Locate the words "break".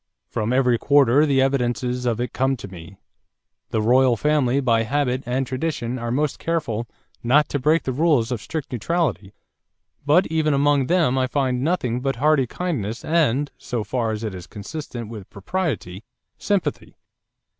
7.59-7.83